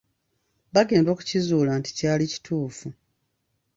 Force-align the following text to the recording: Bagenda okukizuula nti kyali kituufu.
Bagenda 0.73 1.09
okukizuula 1.11 1.71
nti 1.79 1.89
kyali 1.97 2.25
kituufu. 2.31 2.87